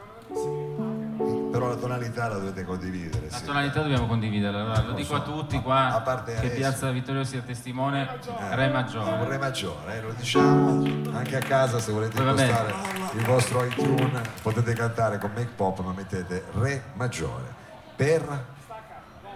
Però 1.50 1.68
la 1.68 1.74
tonalità 1.74 2.28
la 2.28 2.34
dovete 2.38 2.64
condividere. 2.64 3.26
La 3.30 3.36
sì. 3.36 3.44
tonalità 3.44 3.82
dobbiamo 3.82 4.06
condividerla, 4.06 4.60
allora, 4.60 4.82
lo 4.82 4.92
dico 4.92 5.14
a 5.16 5.20
tutti 5.22 5.60
qua 5.60 5.94
A 5.94 6.00
parte 6.00 6.32
che 6.34 6.38
adesso. 6.38 6.54
Piazza 6.54 6.90
Vittorio 6.90 7.24
sia 7.24 7.40
testimone, 7.40 8.08
Re 8.50 8.66
Un 8.66 8.72
maggiore. 8.72 9.24
re 9.28 9.38
maggiore, 9.38 9.96
eh, 9.96 10.00
lo 10.00 10.12
diciamo. 10.12 10.84
Anche 11.12 11.36
a 11.36 11.40
casa 11.40 11.78
se 11.80 11.90
volete 11.92 12.18
impostare 12.18 12.72
il 13.14 13.24
vostro 13.24 13.64
iTunes 13.64 14.20
potete 14.42 14.72
cantare 14.74 15.18
con 15.18 15.30
Make 15.34 15.50
Pop 15.56 15.80
ma 15.80 15.92
mettete 15.92 16.44
re 16.54 16.82
maggiore. 16.94 17.58
Per 17.96 18.44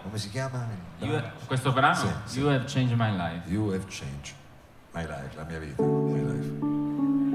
come 0.04 0.18
si 0.18 0.28
chiama? 0.30 0.66
You- 0.98 1.20
questo 1.46 1.72
brano, 1.72 1.94
Sì, 1.94 2.06
sì. 2.24 2.38
You 2.40 2.48
Have 2.50 2.64
Changed 2.66 2.96
My 2.96 3.10
Life. 3.16 3.48
You 3.50 3.70
have 3.72 3.86
changed 3.88 4.34
my 4.92 5.02
life, 5.06 5.30
la 5.34 5.44
mia 5.44 5.58
vita, 5.58 5.82
my 5.82 6.22
life. 6.22 7.33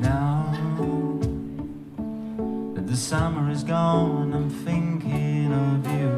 Now 0.00 0.44
that 2.74 2.86
the 2.86 2.96
summer 2.96 3.50
is 3.50 3.64
gone, 3.64 4.34
I'm 4.34 4.50
thinking 4.50 5.52
of 5.52 5.86
you. 5.86 6.10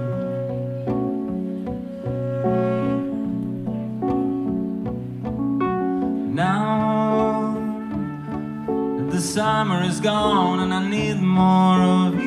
Now 6.35 7.55
that 8.97 9.11
the 9.11 9.21
summer 9.21 9.85
is 9.85 10.01
gone 10.01 10.59
and 10.59 10.75
I 10.75 10.89
need 10.89 11.21
more 11.21 11.81
of 11.81 12.15
you. 12.17 12.22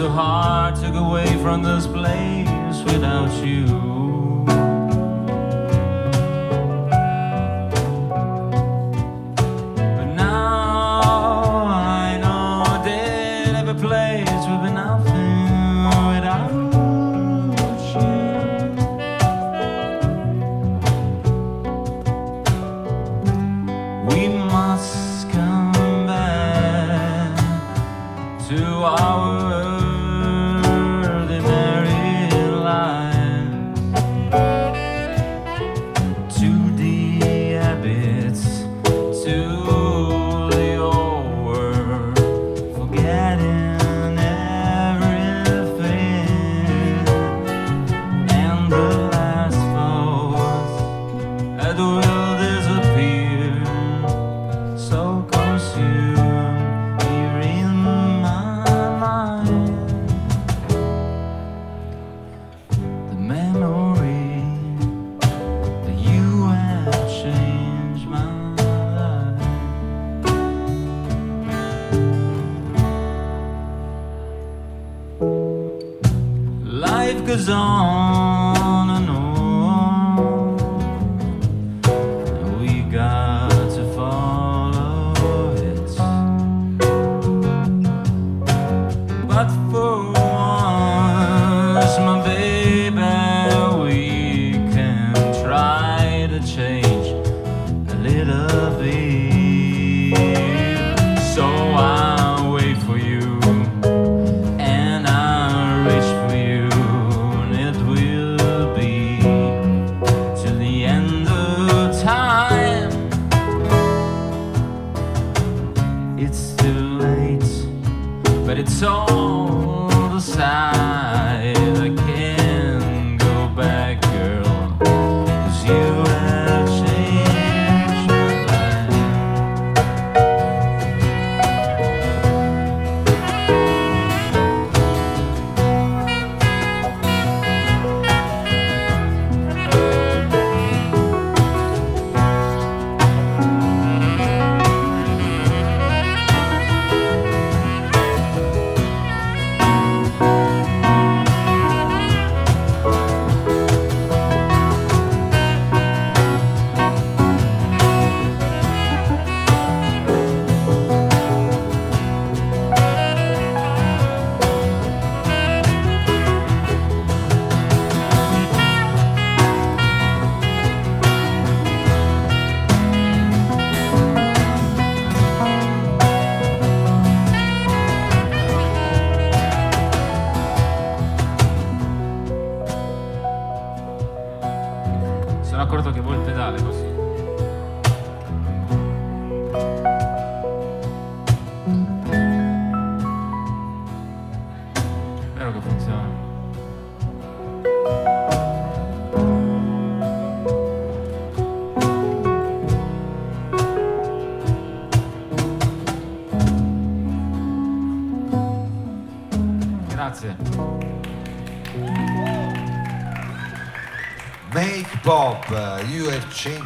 So 0.00 0.08
hard 0.08 0.74
to 0.76 0.90
go 0.90 1.10
away 1.10 1.26
from 1.42 1.62
this 1.62 1.86
place 1.86 2.82
without 2.84 3.30
you. 3.44 3.99
goes 77.30 77.48
on. 77.48 78.19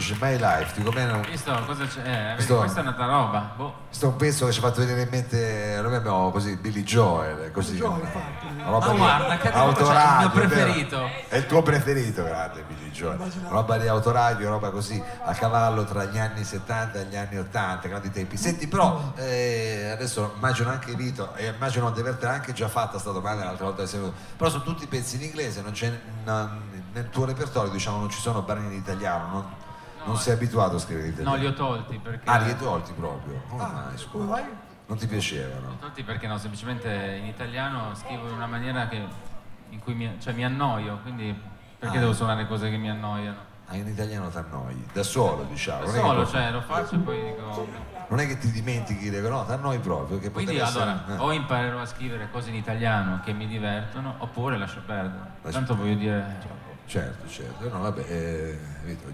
Changed 0.05 0.21
My 0.21 0.37
Life. 0.39 0.73
Dico 0.77 0.91
bene, 0.91 1.21
Visto 1.31 1.51
cosa 1.65 1.87
c'è? 1.87 2.01
Eh, 2.01 2.03
vedi, 2.03 2.35
Questo- 2.35 2.57
questa 2.59 2.79
è 2.81 2.83
un'altra 2.83 3.07
roba. 3.07 3.53
Boh. 3.57 3.75
questo 3.87 4.05
è 4.07 4.09
un 4.09 4.17
pezzo 4.17 4.45
che 4.47 4.53
ci 4.53 4.59
ha 4.59 4.63
fatto 4.63 4.81
venire 4.81 5.03
in 5.03 5.09
mente, 5.11 5.79
noi 5.83 5.95
abbiamo 5.95 6.31
così 6.31 6.57
Billy 6.57 6.83
Joel, 6.83 7.51
così. 7.53 7.77
Joel, 7.77 8.01
infatti. 8.01 8.47
Una 8.55 8.65
roba 8.71 8.87
Ma 8.89 8.93
guarda, 8.95 9.37
che 9.39 9.51
autoradio, 9.51 10.29
c'è 10.31 10.35
il 10.35 10.41
mio 10.41 10.43
è 10.43 10.47
vero? 10.47 10.65
preferito. 10.65 11.11
È 11.29 11.37
il 11.37 11.47
tuo 11.47 11.63
preferito, 11.63 12.23
grande 12.23 12.63
Billy 12.67 12.91
Joel. 12.91 13.19
Roba 13.49 13.79
di 13.79 13.89
autoradio, 13.89 14.49
roba 14.51 14.71
così 14.71 15.03
a 15.25 15.33
cavallo 15.33 15.85
tra 15.85 16.05
gli 16.05 16.19
anni 16.19 16.45
70 16.45 17.01
e 17.01 17.05
gli 17.07 17.17
anni 17.17 17.39
80, 17.39 17.89
grandi 17.89 18.11
tempi. 18.11 18.37
Senti, 18.37 18.67
però 18.69 19.13
eh, 19.17 19.91
adesso 19.93 20.33
immagino 20.37 20.69
anche 20.71 20.93
Vito, 20.95 21.35
e 21.35 21.47
immagino 21.47 21.91
di 21.91 22.01
avertela 22.01 22.33
anche 22.33 22.53
già 22.53 22.69
fatta 22.69 22.99
sta 22.99 23.11
domanda 23.11 23.45
l'altra 23.45 23.65
volta 23.67 23.83
che 23.83 23.89
sei 23.89 24.01
venuto. 24.01 24.19
Però 24.37 24.51
sono 24.51 24.63
tutti 24.65 24.87
pezzi 24.87 25.17
in 25.17 25.23
inglese, 25.23 25.63
non 25.63 25.73
c'è 25.73 25.91
non- 26.25 26.73
nel 26.93 27.09
tuo 27.11 27.25
repertorio 27.25 27.73
diciamo 27.73 27.99
non 27.99 28.11
ci 28.11 28.21
sono 28.21 28.43
brani 28.43 28.67
in 28.67 28.73
italiano, 28.75 29.27
non, 29.33 29.45
non 30.05 30.17
sei 30.17 30.35
abituato 30.35 30.77
a 30.77 30.79
scrivere 30.79 31.09
in 31.09 31.15
No, 31.15 31.21
italiano. 31.21 31.43
li 31.43 31.47
ho 31.47 31.55
tolti 31.55 31.99
perché. 31.99 32.29
Ah, 32.31 32.39
li 32.39 32.51
hai 32.51 32.57
tolti 32.57 32.93
proprio? 32.93 33.43
Come 33.49 33.63
Ah, 33.63 33.69
mai, 33.73 33.99
scusa? 33.99 34.43
Non 34.87 34.99
ti 34.99 35.07
piacevano? 35.07 35.69
Li 35.69 35.75
ho 35.75 35.79
tolti 35.81 36.03
perché 36.03 36.27
no, 36.27 36.37
semplicemente 36.39 37.17
in 37.21 37.27
italiano 37.27 37.95
scrivo 37.95 38.27
in 38.29 38.35
una 38.35 38.47
maniera 38.47 38.87
che, 38.89 39.03
in 39.71 39.79
cui 39.81 39.95
mi, 39.95 40.15
cioè, 40.21 40.33
mi 40.35 40.45
annoio, 40.45 40.99
quindi 41.03 41.35
perché 41.79 41.97
Ah. 41.97 42.01
devo 42.01 42.13
suonare 42.13 42.47
cose 42.47 42.71
che 42.71 42.77
mi 42.77 42.91
annoiano? 42.91 43.53
Ah, 43.67 43.77
in 43.77 43.87
italiano 43.89 44.29
ti 44.29 44.37
annoi, 44.37 44.87
da 44.93 45.03
solo 45.03 45.45
diciamo. 45.45 45.85
Da 45.87 45.91
solo, 45.91 46.27
cioè 46.27 46.51
lo 46.51 46.61
faccio 46.61 46.97
e 46.97 46.99
poi 46.99 47.23
dico. 47.23 47.67
Non 48.09 48.21
è 48.21 48.27
che 48.27 48.37
ti 48.37 48.51
dimentichi, 48.51 49.09
dico 49.09 49.29
no, 49.29 49.47
ti 49.47 49.53
annoi 49.53 49.79
proprio. 49.79 50.19
Che 50.19 50.31
Quindi 50.31 50.61
allora 50.61 51.03
essere- 51.03 51.17
eh. 51.17 51.23
o 51.23 51.33
imparerò 51.33 51.81
a 51.81 51.87
scrivere 51.87 52.29
cose 52.31 52.51
in 52.51 52.57
italiano 52.57 53.21
che 53.25 53.33
mi 53.33 53.47
divertono 53.47 54.17
oppure 54.19 54.59
lascio 54.59 54.83
perdere. 54.85 55.31
Lascio 55.41 55.57
Tanto 55.57 55.75
voglio 55.77 55.95
dire. 55.95 56.37
Certo, 56.87 57.29
certo, 57.29 57.69
no, 57.71 57.81
vabbè, 57.81 58.05
eh, 58.07 58.59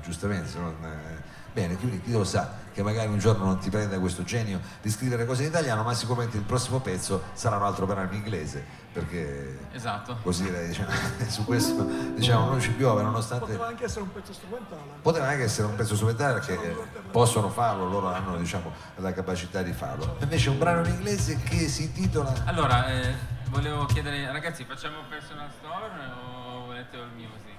giustamente, 0.02 0.48
se 0.48 0.58
non, 0.58 0.74
eh, 0.82 1.22
bene, 1.52 1.76
quindi 1.76 2.00
chi 2.02 2.12
lo 2.12 2.24
sa 2.24 2.58
che 2.72 2.82
magari 2.82 3.08
un 3.08 3.18
giorno 3.18 3.44
non 3.44 3.58
ti 3.58 3.70
prenda 3.70 3.98
questo 3.98 4.22
genio 4.22 4.60
di 4.82 4.90
scrivere 4.90 5.24
cose 5.24 5.42
in 5.42 5.48
italiano, 5.48 5.82
ma 5.82 5.94
sicuramente 5.94 6.36
il 6.36 6.42
prossimo 6.44 6.80
pezzo 6.80 7.22
sarà 7.32 7.56
un 7.56 7.62
altro 7.64 7.86
brano 7.86 8.08
in 8.10 8.18
inglese, 8.18 8.64
perché 8.92 9.58
Esatto. 9.72 10.16
così 10.22 10.48
eh, 10.48 10.66
diciamo, 10.68 10.90
su 11.28 11.44
questo 11.44 11.82
diciamo 12.14 12.46
non 12.50 12.60
ci 12.60 12.70
piove, 12.72 13.02
nonostante 13.02 13.46
Poteva 13.46 13.66
anche 13.68 13.84
essere 13.84 14.02
un 14.02 14.12
pezzo 14.12 14.32
strumentale. 14.32 14.80
poteva 15.02 15.26
anche 15.28 15.42
essere 15.44 15.66
un 15.68 15.74
pezzo 15.76 15.94
strumentale 15.94 16.34
perché 16.40 16.70
eh, 16.70 16.76
possono 17.10 17.48
farlo, 17.50 17.88
loro 17.88 18.08
hanno 18.08 18.36
diciamo, 18.36 18.72
la 18.96 19.12
capacità 19.12 19.62
di 19.62 19.72
farlo. 19.72 20.16
Invece 20.20 20.50
un 20.50 20.58
brano 20.58 20.86
in 20.86 20.94
inglese 20.94 21.36
che 21.38 21.68
si 21.68 21.84
intitola 21.84 22.32
Allora, 22.46 22.86
eh, 22.88 23.14
volevo 23.48 23.84
chiedere, 23.86 24.30
ragazzi, 24.30 24.64
facciamo 24.64 24.98
personal 25.08 25.48
store 25.58 25.86
o 26.24 26.66
volete 26.66 26.96
all 26.96 27.10
music? 27.14 27.58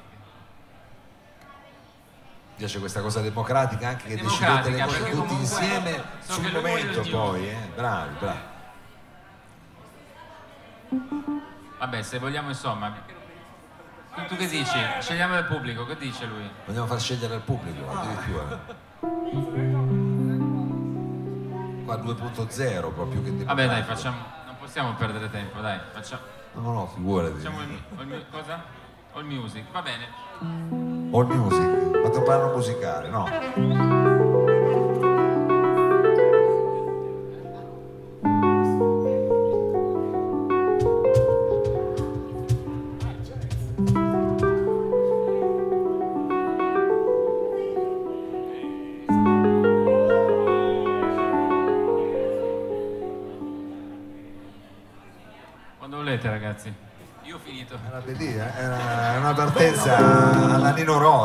Piace 2.62 2.78
questa 2.78 3.02
cosa 3.02 3.22
democratica 3.22 3.88
anche 3.88 4.08
che 4.10 4.22
decidete 4.22 4.70
le 4.70 4.84
cose 4.84 5.10
tutti 5.10 5.34
insieme 5.34 6.04
so 6.20 6.34
sul 6.34 6.52
momento 6.52 7.02
il 7.02 7.10
poi, 7.10 7.50
eh? 7.50 7.58
bravi, 7.74 8.16
bravi. 8.20 8.40
Vabbè, 11.80 12.04
se 12.04 12.20
vogliamo 12.20 12.50
insomma. 12.50 12.94
Tu, 14.14 14.26
tu 14.28 14.36
che 14.36 14.48
dici? 14.48 14.78
Scegliamo 15.00 15.40
il 15.40 15.46
pubblico, 15.46 15.88
che 15.88 15.98
dice 15.98 16.28
lui? 16.28 16.48
Vogliamo 16.68 16.86
far 16.86 17.00
scegliere 17.00 17.34
al 17.34 17.42
pubblico 17.42 17.90
addirittura. 17.90 18.60
Qua 21.84 21.96
2.0 21.96 22.94
proprio 22.94 23.24
che 23.24 23.44
Vabbè 23.44 23.66
dai, 23.66 23.82
facciamo. 23.82 24.18
Non 24.46 24.56
possiamo 24.60 24.94
perdere 24.94 25.32
tempo, 25.32 25.62
dai, 25.62 25.80
facciamo. 25.94 26.22
No, 26.54 26.74
no, 26.74 26.88
figurati. 26.94 27.40
Facciamo 27.40 27.62
il, 27.62 27.80
mu- 28.06 28.30
cosa? 28.30 28.81
All 29.14 29.26
music, 29.26 29.66
va 29.74 29.82
bene. 29.82 30.08
All 31.12 31.26
music, 31.26 32.02
fate 32.02 32.18
un 32.18 32.24
brano 32.24 32.54
musicale, 32.54 33.10
no? 33.10 34.31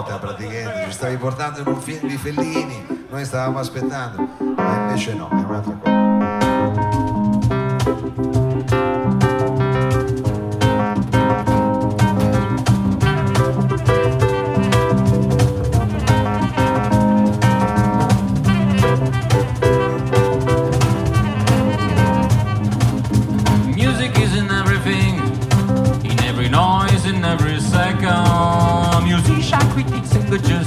Nino 0.06 0.18
Rota 0.18 0.18
praticamente, 0.18 0.84
ci 0.84 0.92
stavi 0.92 1.16
portando 1.16 1.60
in 1.60 1.66
un 1.66 1.80
film 1.80 2.06
di 2.06 2.16
Fellini, 2.16 3.06
noi 3.10 3.24
stavamo 3.24 3.58
aspettando, 3.58 4.28
ma 4.56 4.76
invece 4.76 5.14
no, 5.14 5.28
è 5.28 5.34
un'altra 5.34 5.72
cosa. 5.72 6.05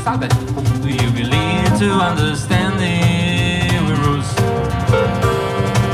stop 0.10 0.24
it. 0.24 0.34
Do 0.82 0.90
you 0.90 1.12
believe 1.12 1.70
to 1.78 1.90
understand 2.10 2.74
the 2.80 2.98
rules 4.02 4.30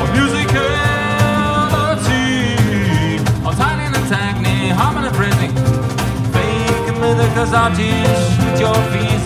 of 0.01 0.07
musicality? 0.15 0.79
Of 3.45 3.53
timing 3.57 3.93
and 3.99 4.07
technique, 4.07 4.71
harmony, 4.79 5.11
phrasing. 5.17 5.53
Fake 6.33 6.87
a 6.91 6.93
mythic 7.01 7.31
cause 7.35 7.55
with 8.39 8.59
your 8.63 8.77
fees 8.91 9.23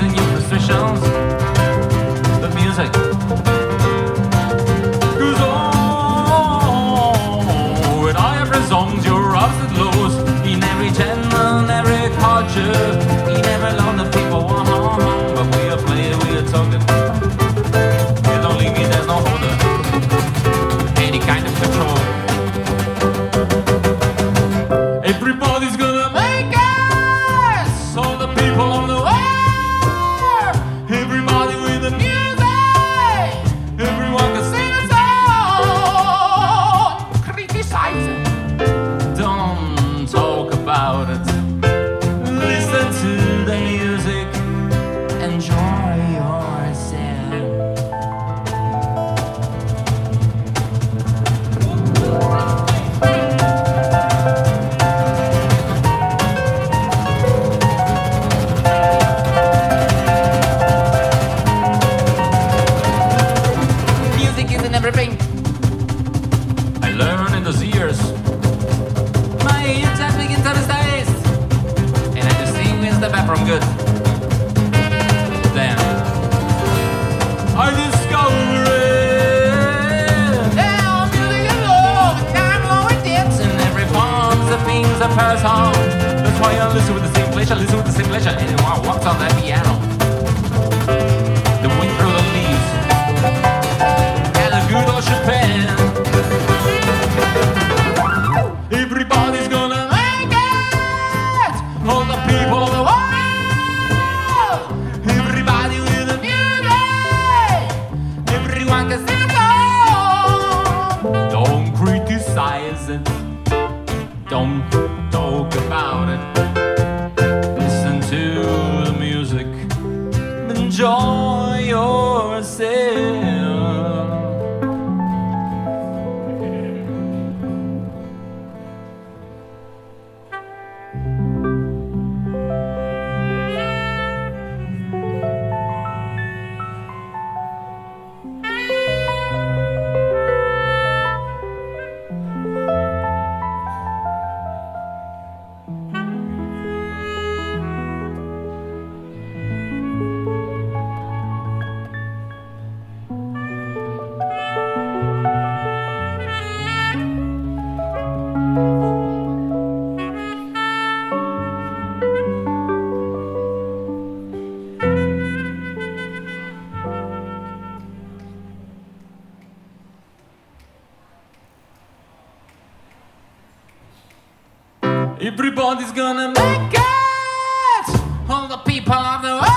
the 178.49 178.57
people 178.57 178.93
of 178.93 179.21
the 179.21 179.48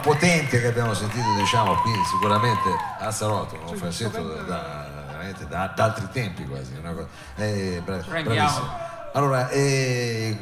potente 0.00 0.60
che 0.60 0.66
abbiamo 0.66 0.94
sentito 0.94 1.26
diciamo 1.38 1.74
qui 1.82 1.92
sicuramente 2.10 2.68
a 2.98 3.10
Sarotto, 3.10 3.58
un 3.68 3.76
falsetto 3.76 4.22
da, 4.22 4.42
da- 4.42 4.88
da, 5.48 5.72
da 5.74 5.84
altri 5.84 6.08
tempi 6.12 6.44
quasi. 6.46 6.74
Una 6.78 6.92
cosa, 6.92 7.08
eh, 7.36 7.80
bra- 7.84 7.96
Prendiamo. 7.98 8.24
bravissimo. 8.34 8.68
Allora, 9.12 9.48
eh, 9.50 10.36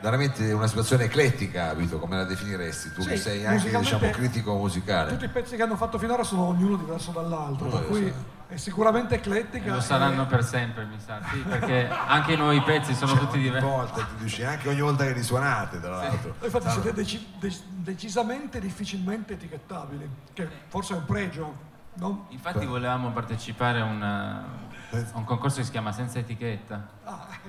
veramente 0.00 0.52
una 0.52 0.66
situazione 0.66 1.04
eclettica, 1.04 1.72
Vito, 1.74 1.98
come 1.98 2.16
la 2.16 2.24
definiresti? 2.24 2.92
Tu 2.92 3.04
che 3.04 3.16
Sì, 3.16 3.22
sei 3.22 3.46
anche 3.46 3.76
diciamo, 3.76 4.10
critico 4.10 4.54
musicale. 4.54 5.10
Tutti 5.10 5.24
i 5.24 5.28
pezzi 5.28 5.56
che 5.56 5.62
hanno 5.62 5.76
fatto 5.76 5.98
finora 5.98 6.22
sono 6.22 6.46
ognuno 6.46 6.76
diverso 6.76 7.10
dall'altro, 7.12 7.68
per 7.68 7.86
cui. 7.86 8.12
È 8.52 8.56
sicuramente 8.58 9.14
eclettica. 9.14 9.72
Lo 9.72 9.78
e- 9.78 9.80
saranno 9.80 10.26
per 10.26 10.44
sempre, 10.44 10.84
mi 10.84 10.98
sa. 11.00 11.20
Sì, 11.32 11.38
perché 11.38 11.88
anche 11.88 12.32
i 12.32 12.36
nuovi 12.36 12.60
pezzi 12.60 12.94
sono 12.94 13.12
tutti 13.14 13.36
Ogni 13.36 13.42
diversi. 13.44 13.66
volta 13.66 14.04
ti 14.04 14.22
dici 14.24 14.44
anche 14.44 14.68
ogni 14.68 14.80
volta 14.80 15.04
che 15.04 15.12
li 15.14 15.22
suonate, 15.22 15.80
tra 15.80 15.96
l'altro. 15.96 16.34
Infatti 16.42 16.68
siete 16.70 16.92
deci- 16.92 17.34
de- 17.38 17.60
decisamente 17.76 18.60
difficilmente 18.60 19.32
etichettabili, 19.34 20.08
che 20.34 20.46
forse 20.68 20.92
è 20.92 20.96
un 20.98 21.04
pregio, 21.06 21.70
no? 21.94 22.26
Infatti 22.30 22.66
volevamo 22.66 23.10
partecipare 23.10 23.80
a, 23.80 23.84
una- 23.84 24.44
a 24.90 25.16
un 25.16 25.24
concorso 25.24 25.58
che 25.58 25.64
si 25.64 25.70
chiama 25.70 25.92
Senza 25.92 26.18
etichetta. 26.18 26.86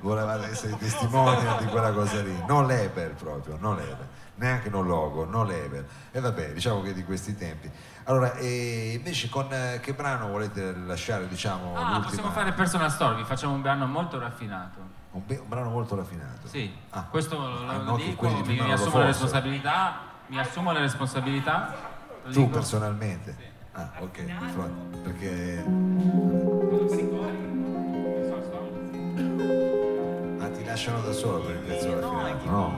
volevate 0.01 0.47
essere 0.49 0.77
testimoni 0.77 1.38
di 1.60 1.65
quella 1.65 1.91
cosa 1.91 2.21
lì, 2.21 2.36
non 2.47 2.65
l'Eber 2.67 3.13
proprio, 3.13 3.58
non 3.60 3.75
l'Eber, 3.75 4.08
neanche 4.36 4.69
non 4.69 4.86
logo, 4.88 5.25
non 5.25 5.47
l'Eber. 5.47 5.86
E 6.12 6.19
vabbè, 6.19 6.53
diciamo 6.53 6.82
che 6.82 6.93
di 6.93 7.03
questi 7.03 7.36
tempi. 7.38 7.69
Allora, 8.06 8.34
e 8.36 8.93
invece 8.95 9.29
con 9.29 9.47
eh, 9.51 9.79
che 9.82 9.93
brano 9.93 10.27
volete 10.27 10.73
lasciare, 10.75 11.27
diciamo, 11.27 11.73
Ah, 11.75 11.82
l'ultima? 11.93 11.99
possiamo 12.01 12.29
fare 12.32 12.51
personal 12.51 12.91
story, 12.91 13.15
vi 13.17 13.23
facciamo 13.23 13.53
un 13.53 13.62
brano 13.62 13.86
molto 13.86 14.19
raffinato. 14.19 15.01
un, 15.12 15.21
be- 15.25 15.38
un 15.38 15.47
brano 15.47 15.69
molto 15.69 15.95
raffinato. 15.95 16.47
Sì, 16.47 16.73
Ah. 16.89 17.03
questo 17.10 17.38
lo, 17.38 17.69
Ah, 17.69 17.77
lo 17.77 17.95
dico, 17.95 18.27
mi, 18.27 18.41
mi 18.41 18.60
assumo 18.60 18.71
le 18.71 18.75
fossero. 18.77 19.03
responsabilità, 19.06 19.99
mi 20.27 20.39
assumo 20.39 20.71
le 20.71 20.79
responsabilità. 20.79 21.75
Tu 22.23 22.29
dico. 22.32 22.47
personalmente? 22.49 23.51
Ah, 23.75 23.89
ok, 24.01 24.23
Fronte, 24.53 24.97
perché... 25.03 25.63
Ah, 30.39 30.47
ti 30.49 30.63
lasciano 30.65 31.01
da 31.01 31.12
solo 31.12 31.39
per 31.41 31.55
il 31.55 31.62
pezzo 31.62 31.99
raffinato, 31.99 32.49
no? 32.49 32.75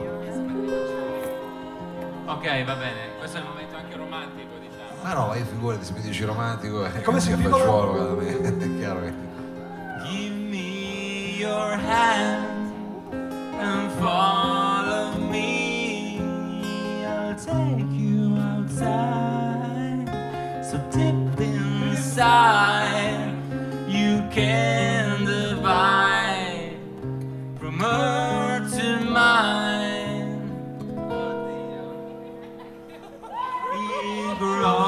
Ok, 2.32 2.64
va 2.66 2.76
bene, 2.76 3.18
questo 3.20 3.38
è 3.38 3.40
il 3.42 3.46
momento 3.48 3.76
anche 3.76 3.96
romantico, 3.96 4.50
diciamo. 4.60 5.02
Ma 5.04 5.14
no, 5.14 5.28
ma 5.28 5.36
io 5.36 5.46
figurati 5.46 5.84
se 5.86 5.94
mi 5.94 6.02
dici 6.02 6.24
romantico 6.24 6.86
è 6.86 7.02
Come 7.02 7.20
si 7.20 7.34
chiama? 7.36 7.58
facciuolo, 7.58 8.20
è 8.20 8.78
chiaro 8.78 9.00
che... 9.02 9.14
Give 10.08 10.34
me 10.36 11.36
your 11.38 11.74
hand 11.74 12.46
and 13.60 13.92
follow 14.00 14.65
can 24.36 25.24
divide 25.24 26.76
from 27.58 27.80
her 27.80 28.70
to 28.70 29.00
mine. 29.06 30.52
It 33.74 34.38
grows 34.38 34.85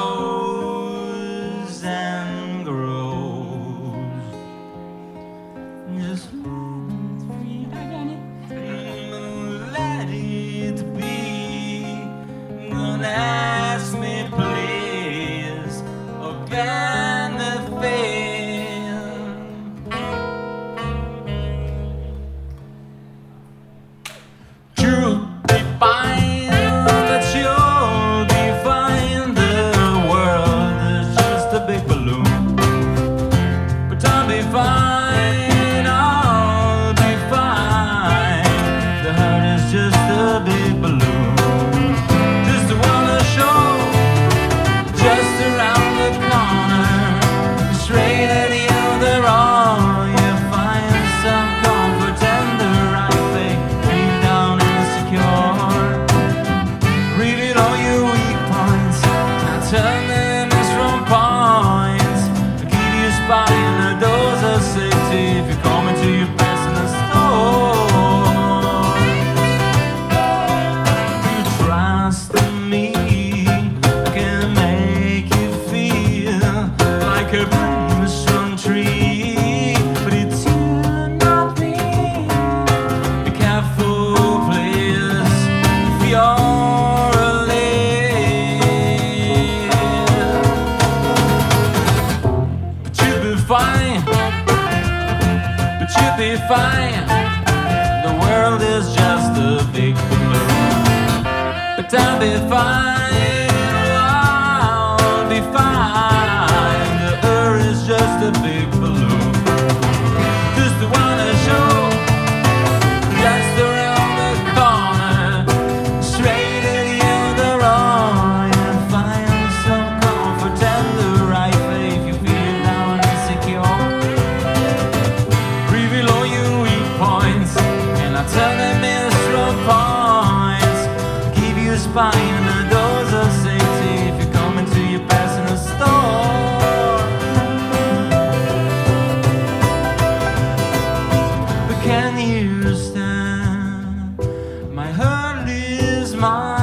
smile? 146.18 146.57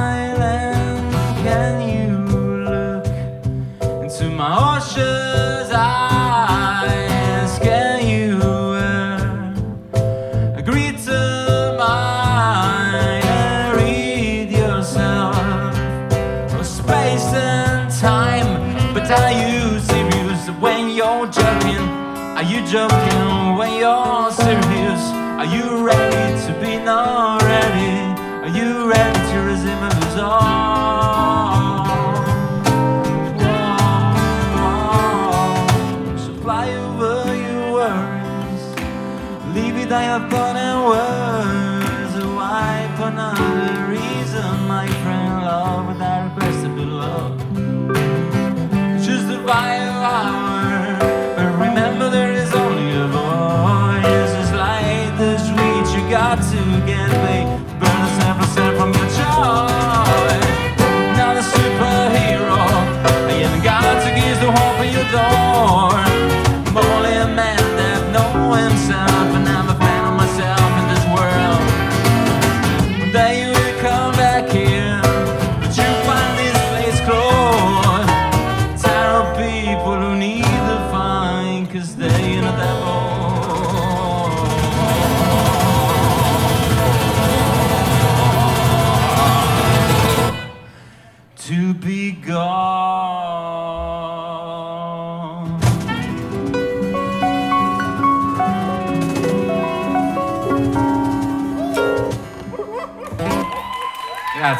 da 73.16 73.30
you 73.32 73.55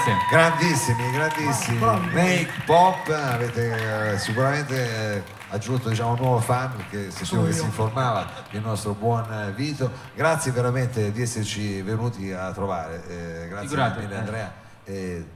Grazie. 0.07 0.27
Grandissimi, 0.31 1.11
grandissimi. 1.11 1.79
Make 1.81 2.63
Pop, 2.65 3.09
avete 3.09 4.13
eh, 4.13 4.19
sicuramente 4.19 5.17
eh, 5.17 5.23
aggiunto 5.49 5.89
diciamo, 5.89 6.13
un 6.13 6.19
nuovo 6.21 6.39
fan 6.39 6.77
che 6.89 7.11
sentivo 7.11 7.45
che 7.45 7.53
si 7.53 7.65
informava, 7.65 8.25
il 8.51 8.61
nostro 8.61 8.93
buon 8.93 9.33
eh, 9.33 9.51
Vito. 9.51 9.91
Grazie 10.15 10.53
veramente 10.53 11.11
di 11.11 11.23
esserci 11.23 11.83
venuti 11.83 12.31
a 12.31 12.53
trovare. 12.53 13.03
eh, 13.09 13.49
grazie 13.49 13.69
Figurate, 13.69 14.01
mille. 14.01 14.17
Andrea. 14.17 14.53
Eh, 14.85 15.27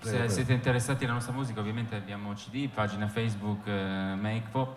Se 0.00 0.10
prego, 0.10 0.28
siete 0.28 0.52
interessati 0.52 1.04
alla 1.04 1.14
nostra 1.14 1.32
musica, 1.32 1.60
ovviamente 1.60 1.96
abbiamo 1.96 2.34
CD, 2.34 2.68
pagina 2.68 3.08
Facebook 3.08 3.66
eh, 3.66 4.16
Make 4.20 4.48
Pop. 4.50 4.76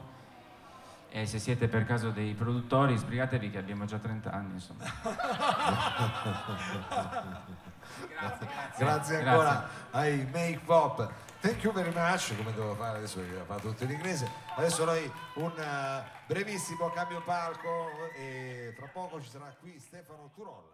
E 1.09 1.25
se 1.25 1.37
siete 1.37 1.67
per 1.67 1.85
caso 1.85 2.11
dei 2.11 2.33
produttori, 2.33 2.95
sbrigatevi 2.95 3.51
che 3.51 3.57
abbiamo 3.57 3.83
già 3.83 3.97
30 3.97 4.31
anni, 4.31 4.53
insomma. 4.53 4.85
grazie, 8.27 8.47
Grazie 8.77 9.17
ancora 9.17 9.67
ai 9.91 10.27
Make 10.31 10.61
Pop. 10.65 11.11
Thank 11.39 11.63
you 11.63 11.73
very 11.73 11.91
much, 11.93 12.35
come 12.37 12.53
devo 12.53 12.73
fare 12.75 12.99
adesso 12.99 13.19
che 13.19 13.37
ha 13.37 13.43
fatto 13.43 13.69
tutto 13.69 13.83
in 13.83 13.91
inglese. 13.91 14.29
Adesso 14.55 14.85
noi 14.85 15.11
un 15.35 15.51
eh, 15.59 16.03
brevissimo 16.25 16.89
cambio 16.91 17.21
palco 17.21 17.89
e 18.15 18.73
tra 18.77 18.87
poco 18.87 19.21
ci 19.21 19.29
sarà 19.29 19.53
qui 19.59 19.77
Stefano 19.77 20.31
Turolla. 20.33 20.72